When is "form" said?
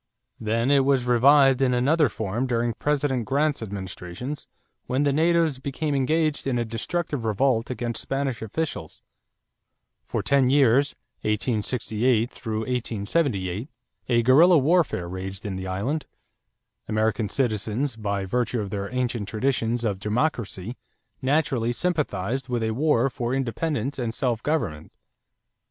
2.09-2.47